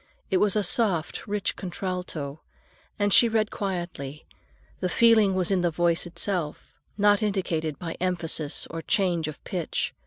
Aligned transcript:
It 0.31 0.37
was 0.37 0.55
a 0.55 0.63
soft, 0.63 1.27
rich 1.27 1.55
contralto, 1.55 2.41
and 2.97 3.13
she 3.13 3.29
read 3.29 3.51
quietly; 3.51 4.25
the 4.79 4.89
feeling 4.89 5.35
was 5.35 5.51
in 5.51 5.61
the 5.61 5.69
voice 5.69 6.07
itself, 6.07 6.73
not 6.97 7.21
indicated 7.21 7.77
by 7.77 7.93
emphasis 7.99 8.65
or 8.71 8.81
change 8.81 9.27
of 9.27 9.43
pitch. 9.43 9.93